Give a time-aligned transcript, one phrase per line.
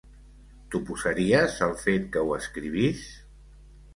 [0.75, 3.07] T'oposaries al fet que ho escrivís?